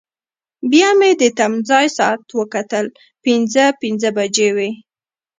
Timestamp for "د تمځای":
1.21-1.87